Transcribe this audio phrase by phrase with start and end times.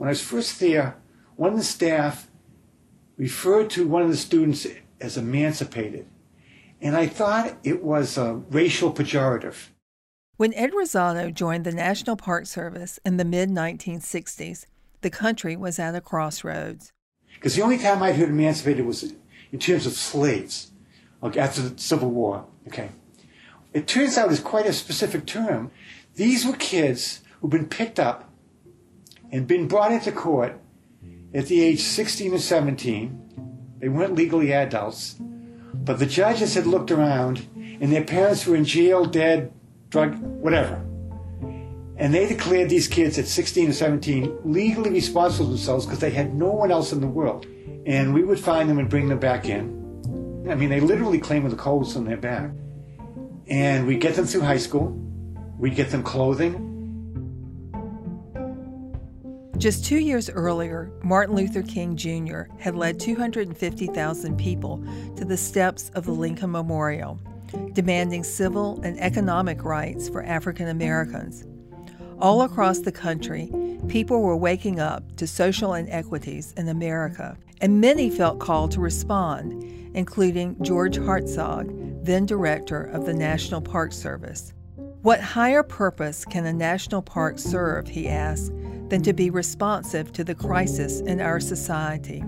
[0.00, 0.96] When I was first there,
[1.36, 2.30] one of the staff
[3.18, 4.66] referred to one of the students
[4.98, 6.06] as emancipated.
[6.80, 9.68] And I thought it was a racial pejorative.
[10.38, 14.64] When Ed Rizzotto joined the National Park Service in the mid 1960s,
[15.02, 16.92] the country was at a crossroads.
[17.34, 19.12] Because the only time I'd heard emancipated was
[19.52, 20.70] in terms of slaves,
[21.20, 22.46] like after the Civil War.
[22.68, 22.88] Okay.
[23.74, 25.70] It turns out it's quite a specific term.
[26.14, 28.29] These were kids who'd been picked up
[29.32, 30.60] and been brought into court
[31.34, 33.76] at the age 16 or 17.
[33.78, 35.16] They weren't legally adults,
[35.74, 37.46] but the judges had looked around
[37.80, 39.52] and their parents were in jail, dead,
[39.88, 40.84] drug, whatever.
[41.96, 46.34] And they declared these kids at 16 or 17 legally responsible themselves because they had
[46.34, 47.46] no one else in the world.
[47.86, 49.78] And we would find them and bring them back in.
[50.50, 52.50] I mean, they literally claim with the coals on their back.
[53.48, 54.98] And we'd get them through high school.
[55.58, 56.69] We'd get them clothing.
[59.60, 62.44] Just two years earlier, Martin Luther King Jr.
[62.58, 64.82] had led 250,000 people
[65.16, 67.20] to the steps of the Lincoln Memorial,
[67.74, 71.44] demanding civil and economic rights for African Americans.
[72.20, 73.52] All across the country,
[73.86, 79.62] people were waking up to social inequities in America, and many felt called to respond,
[79.94, 84.54] including George Hartzog, then director of the National Park Service.
[85.02, 88.52] What higher purpose can a national park serve, he asked,
[88.90, 92.22] than to be responsive to the crisis in our society,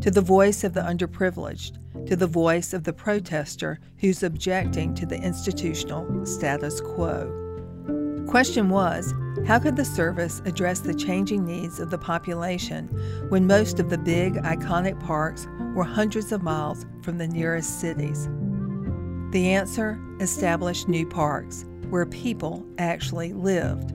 [0.00, 5.06] to the voice of the underprivileged, to the voice of the protester who's objecting to
[5.06, 7.42] the institutional status quo?
[8.28, 9.14] Question was
[9.46, 12.88] how could the service address the changing needs of the population
[13.28, 18.28] when most of the big, iconic parks were hundreds of miles from the nearest cities?
[19.32, 23.92] The answer established new parks where people actually lived.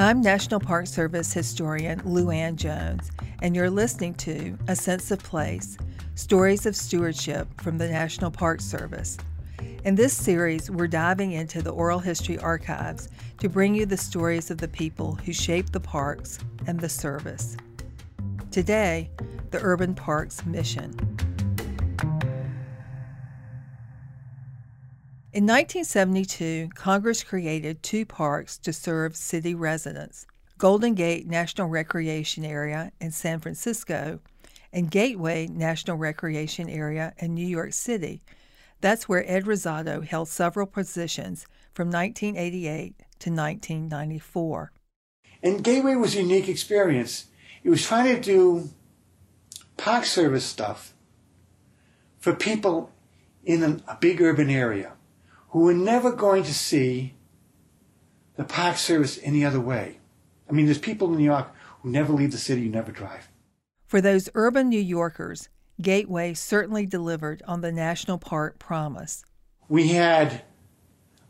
[0.00, 3.10] I'm National Park Service historian Lou Ann Jones,
[3.42, 5.76] and you're listening to A Sense of Place
[6.14, 9.18] Stories of Stewardship from the National Park Service.
[9.84, 13.08] In this series, we're diving into the oral history archives
[13.40, 16.38] to bring you the stories of the people who shaped the parks
[16.68, 17.56] and the service.
[18.52, 19.10] Today,
[19.50, 20.94] the Urban Parks Mission.
[25.38, 30.26] In 1972, Congress created two parks to serve city residents
[30.58, 34.18] Golden Gate National Recreation Area in San Francisco
[34.72, 38.20] and Gateway National Recreation Area in New York City.
[38.80, 44.72] That's where Ed Rizzotto held several positions from 1988 to 1994.
[45.40, 47.26] And Gateway was a unique experience.
[47.62, 48.70] It was trying to do
[49.76, 50.94] park service stuff
[52.18, 52.90] for people
[53.44, 54.94] in a big urban area
[55.50, 57.14] who were never going to see
[58.36, 59.98] the park service any other way.
[60.48, 61.48] I mean, there's people in New York
[61.82, 63.28] who never leave the city, who never drive.
[63.86, 65.48] For those urban New Yorkers,
[65.80, 69.24] Gateway certainly delivered on the national park promise.
[69.68, 70.42] We had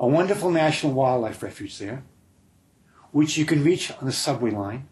[0.00, 2.02] a wonderful national wildlife refuge there,
[3.10, 4.88] which you can reach on the subway line.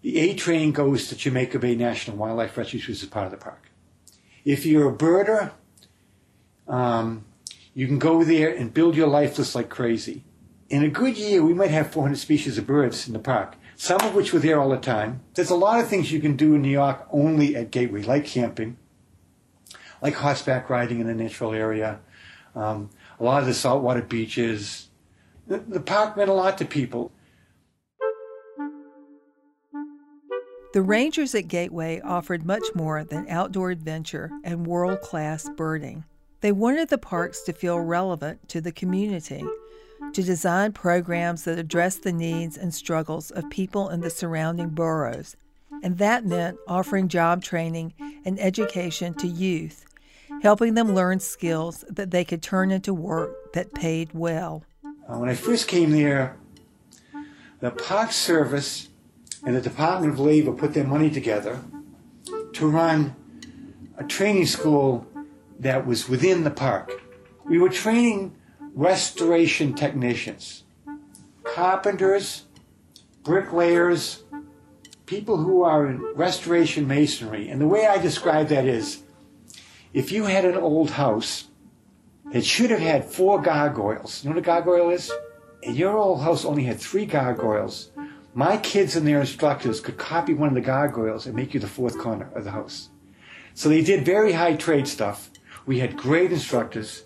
[0.00, 3.38] The A train goes to Jamaica Bay National Wildlife Refuge, which is part of the
[3.38, 3.70] park.
[4.44, 5.52] If you're a birder,
[6.68, 7.24] um,
[7.74, 10.24] you can go there and build your life list like crazy.
[10.68, 14.00] In a good year, we might have 400 species of birds in the park some
[14.02, 15.22] of which were there all the time.
[15.34, 18.24] There's a lot of things you can do in New York only at Gateway, like
[18.24, 18.76] camping,
[20.00, 22.00] like horseback riding in the natural area,
[22.54, 24.88] um, a lot of the saltwater beaches.
[25.46, 27.12] The, the park meant a lot to people.
[30.72, 36.04] The rangers at Gateway offered much more than outdoor adventure and world class birding.
[36.44, 39.42] They wanted the parks to feel relevant to the community
[40.12, 45.36] to design programs that address the needs and struggles of people in the surrounding boroughs.
[45.82, 47.94] And that meant offering job training
[48.26, 49.86] and education to youth,
[50.42, 54.64] helping them learn skills that they could turn into work that paid well.
[54.84, 56.36] Uh, when I first came there,
[57.60, 58.90] the Park Service
[59.46, 61.62] and the Department of Labor put their money together
[62.52, 63.16] to run
[63.96, 65.06] a training school
[65.58, 66.90] that was within the park.
[67.44, 68.36] We were training
[68.74, 70.64] restoration technicians,
[71.44, 72.44] carpenters,
[73.22, 74.24] bricklayers,
[75.06, 77.48] people who are in restoration masonry.
[77.48, 79.02] And the way I describe that is
[79.92, 81.48] if you had an old house
[82.32, 85.12] that should have had four gargoyles, you know what a gargoyle is?
[85.62, 87.90] And your old house only had three gargoyles.
[88.34, 91.68] My kids and their instructors could copy one of the gargoyles and make you the
[91.68, 92.90] fourth corner of the house.
[93.54, 95.30] So they did very high trade stuff.
[95.66, 97.04] We had great instructors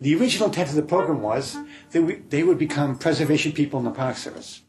[0.00, 1.58] The original intent of the program was
[1.90, 4.62] that they would become preservation people in the Park Service.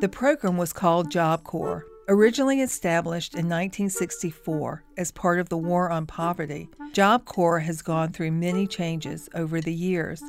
[0.00, 1.84] The program was called Job Corps.
[2.08, 8.12] Originally established in 1964 as part of the War on Poverty, Job Corps has gone
[8.12, 10.22] through many changes over the years.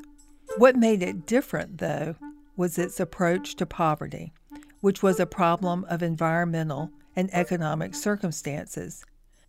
[0.57, 2.15] What made it different, though,
[2.55, 4.33] was its approach to poverty,
[4.81, 9.03] which was a problem of environmental and economic circumstances.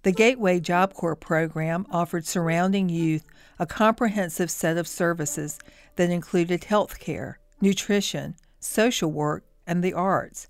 [0.04, 3.24] The Gateway Job Corps program offered surrounding youth
[3.58, 5.58] a comprehensive set of services
[5.96, 10.48] that included health care, nutrition, social work, and the arts.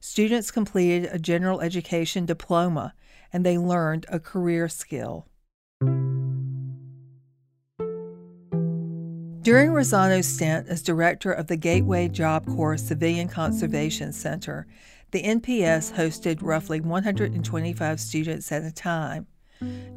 [0.00, 2.92] Students completed a general education diploma
[3.32, 5.26] and they learned a career skill.
[9.40, 14.66] During Rizzotto's stint as director of the Gateway Job Corps Civilian Conservation Center,
[15.10, 19.26] the NPS hosted roughly 125 students at a time.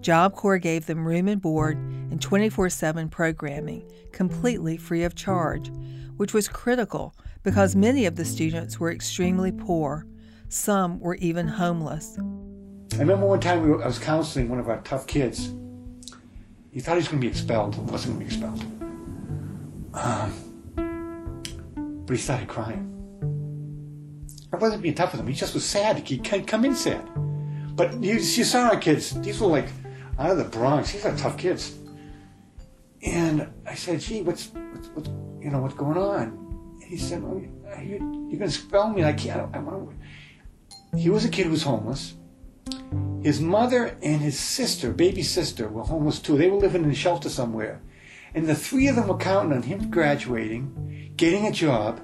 [0.01, 5.71] Job Corps gave them room and board and 24 7 programming, completely free of charge,
[6.17, 10.05] which was critical because many of the students were extremely poor.
[10.49, 12.17] Some were even homeless.
[12.93, 15.53] I remember one time we were, I was counseling one of our tough kids.
[16.71, 17.75] He thought he was going to be expelled.
[17.75, 18.63] He wasn't going to be expelled.
[19.95, 20.33] Um,
[22.05, 22.92] but he started crying.
[24.53, 25.27] I wasn't being tough with him.
[25.27, 25.97] He just was sad.
[26.07, 27.09] He can't come in sad.
[27.75, 29.19] But you, you saw our kids.
[29.21, 29.67] These were like
[30.19, 30.93] out of the Bronx.
[30.93, 31.75] These are tough kids.
[33.01, 35.09] And I said, "Gee, what's, what's, what's
[35.43, 36.43] you know what's going on?"
[36.93, 37.41] he said, well,
[37.81, 39.03] you, are going to spell me.
[39.03, 39.55] I can't.
[39.55, 42.13] I, I, he was a kid who was homeless.
[43.23, 46.37] His mother and his sister, baby sister, were homeless too.
[46.37, 47.81] They were living in a shelter somewhere.
[48.35, 51.99] And the three of them were counting on him graduating, getting a job,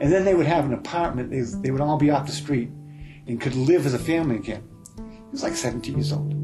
[0.00, 1.30] and then they would have an apartment.
[1.30, 2.70] They, they would all be off the street
[3.26, 4.62] and could live as a family again.
[4.96, 6.34] He was like 17 years old.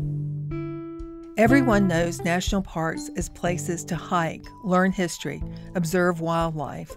[1.37, 5.43] Everyone knows national parks as places to hike, learn history,
[5.75, 6.97] observe wildlife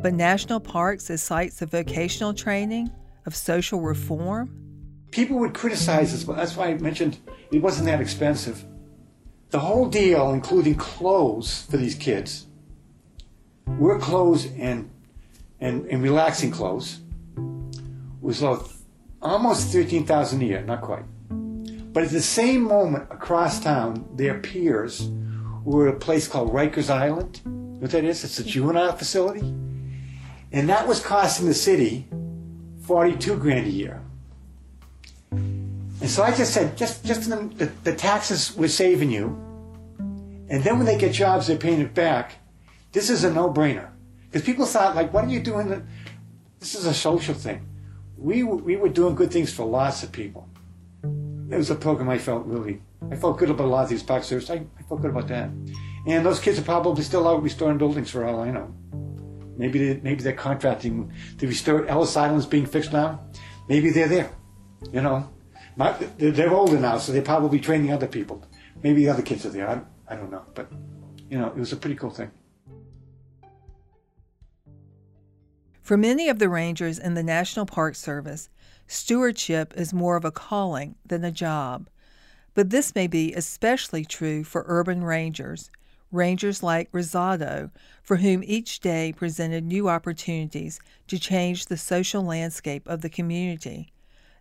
[0.00, 2.90] but national parks as sites of vocational training,
[3.26, 4.50] of social reform?
[5.10, 7.18] People would criticize us, but that's why I mentioned
[7.50, 8.64] it wasn't that expensive.
[9.50, 12.46] The whole deal, including clothes for these kids,
[13.66, 14.90] work clothes and,
[15.62, 16.98] and, relaxing clothes,
[18.20, 18.42] was
[19.22, 21.04] almost 13000 a year, not quite.
[21.92, 25.08] But at the same moment, across town, their peers
[25.64, 27.40] were at a place called Rikers Island.
[27.44, 28.24] You know what that is?
[28.24, 29.46] It's a juvenile facility.
[30.50, 32.08] And that was costing the city
[32.82, 34.02] 42 grand a year.
[35.30, 39.26] And so I just said, just, just the, the, taxes we're saving you.
[40.48, 42.34] And then when they get jobs, they're paying it back.
[42.90, 43.91] This is a no-brainer.
[44.32, 45.86] Because people thought, like, what are you doing?
[46.58, 47.68] This is a social thing.
[48.16, 50.48] We, we were doing good things for lots of people.
[51.50, 52.80] It was a program I felt really,
[53.10, 54.48] I felt good about a lot of these services.
[54.48, 55.50] I, I felt good about that.
[56.06, 58.72] And those kids are probably still out restoring buildings for all I know.
[59.58, 63.20] Maybe they, maybe they're contracting to restore Ellis Island's being fixed now.
[63.68, 64.30] Maybe they're there.
[64.90, 65.28] You know,
[65.76, 68.42] My, they're older now, so they're probably training other people.
[68.82, 69.68] Maybe the other kids are there.
[69.68, 69.82] I,
[70.12, 70.72] I don't know, but
[71.28, 72.30] you know, it was a pretty cool thing.
[75.92, 78.48] For many of the rangers in the National Park Service,
[78.86, 81.86] stewardship is more of a calling than a job.
[82.54, 85.70] But this may be especially true for urban rangers
[86.10, 87.70] rangers like Rizzotto,
[88.02, 93.92] for whom each day presented new opportunities to change the social landscape of the community,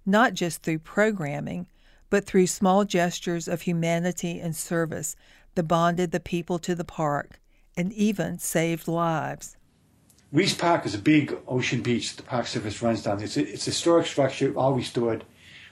[0.06, 1.68] not just through programming,
[2.10, 5.18] but through small gestures of humanity and service
[5.56, 7.42] that bonded the people to the park
[7.76, 9.58] and even saved lives.
[10.34, 13.22] Riis Park is a big ocean beach the Park Service runs down.
[13.22, 15.26] It's a, it's a historic structure, all restored,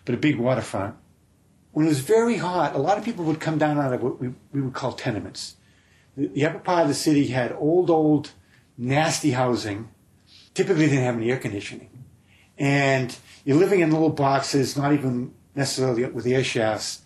[0.06, 0.96] but a big waterfront.
[1.72, 4.20] When it was very hot, a lot of people would come down out of what
[4.20, 5.56] we, we would call tenements
[6.20, 8.32] the upper part of the city had old, old,
[8.78, 9.89] nasty housing.
[10.54, 11.89] Typically, didn't have any air conditioning,
[12.58, 17.04] and you're living in little boxes, not even necessarily with air shafts.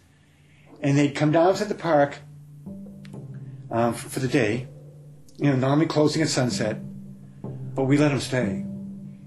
[0.82, 2.18] And they'd come down to the park
[3.72, 4.68] um, for, for the day,
[5.38, 6.78] you know, normally closing at sunset,
[7.74, 8.65] but we let them stay.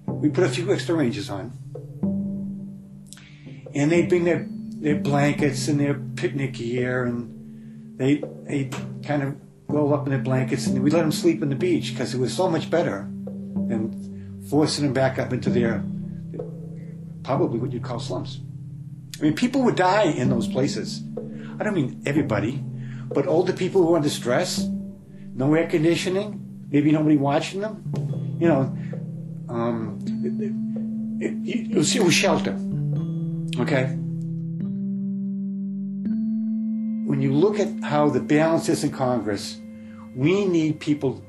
[0.07, 1.53] We put a few extra ranges on,
[3.75, 8.71] and they'd bring their their blankets and their picnic gear, and they they
[9.03, 9.37] kind of
[9.69, 12.19] roll up in their blankets, and we let them sleep on the beach because it
[12.19, 13.09] was so much better
[13.69, 15.85] than forcing them back up into their
[17.25, 18.41] probably what you'd call slums.
[19.19, 21.03] I mean, people would die in those places.
[21.59, 22.63] I don't mean everybody,
[23.09, 24.69] but older people who are under stress,
[25.35, 27.83] no air conditioning, maybe nobody watching them.
[28.39, 28.77] You know,
[29.49, 29.99] um,
[31.21, 32.59] it, it, it, was, shelter.
[33.59, 33.97] Okay?
[37.07, 39.61] when you look at how the balance is in Congress,
[40.17, 41.23] We need people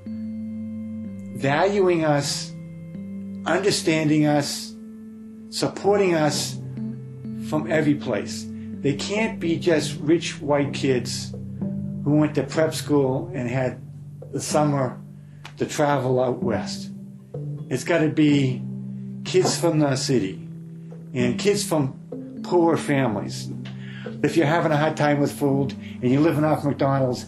[1.36, 2.54] valuing us,
[3.46, 4.74] understanding us,
[5.50, 6.58] supporting us
[7.50, 8.46] from every place.
[8.80, 11.36] They can't be just rich white kids
[12.06, 13.82] who went to prep school and had
[14.32, 15.02] the summer
[15.58, 16.92] to travel out west.
[17.70, 18.62] It's got to be
[19.26, 20.36] kids from the city
[21.14, 23.50] and kids from poor families.
[24.24, 27.26] If you're having a hard time with food and you're living off McDonald's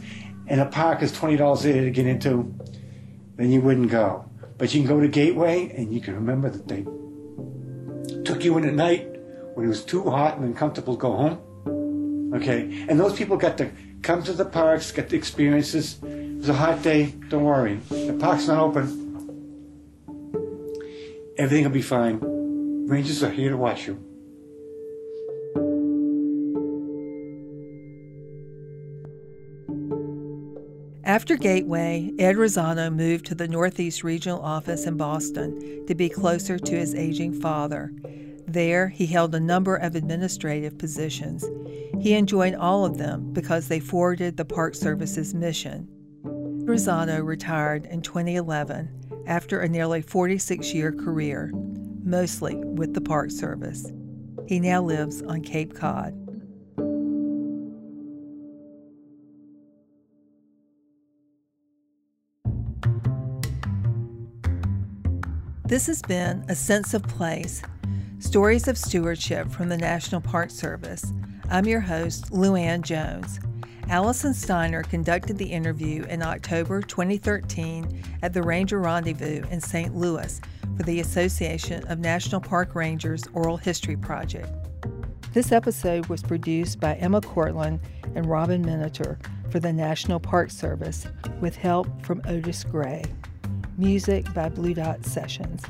[0.48, 2.53] and a park is $20 a day to get into,
[3.36, 4.24] then you wouldn't go.
[4.58, 6.84] But you can go to Gateway and you can remember that they
[8.24, 9.10] took you in at night
[9.55, 12.34] when it was too hot and uncomfortable to go home.
[12.36, 12.86] Okay?
[12.88, 13.69] And those people got to
[14.03, 16.00] come to the parks, get the experiences.
[16.01, 17.75] It was a hot day, don't worry.
[17.89, 19.09] The park's not open.
[21.39, 22.19] Everything will be fine.
[22.86, 23.98] Rangers are here to watch you.
[31.05, 36.60] After Gateway, Ed Rizzotto moved to the Northeast Regional Office in Boston to be closer
[36.60, 37.93] to his aging father.
[38.46, 41.46] There, he held a number of administrative positions.
[42.01, 45.88] He enjoyed all of them because they forwarded the Park Service's mission.
[46.65, 48.99] Rizzotto retired in 2011
[49.29, 51.51] after a nearly 46 year career,
[52.03, 53.89] mostly with the Park Service.
[54.48, 56.15] He now lives on Cape Cod.
[65.65, 67.62] This has been A Sense of Place
[68.17, 71.13] Stories of Stewardship from the National Park Service.
[71.51, 73.39] I'm your host, Luann Jones.
[73.89, 79.96] Allison Steiner conducted the interview in October 2013 at the Ranger Rendezvous in St.
[79.96, 80.39] Louis
[80.77, 84.53] for the Association of National Park Rangers Oral History Project.
[85.34, 87.79] This episode was produced by Emma Cortland
[88.13, 89.17] and Robin Miniter
[89.51, 91.08] for the National Park Service
[91.41, 93.03] with help from Otis Gray.
[93.79, 95.63] Music by Blue Dot Sessions.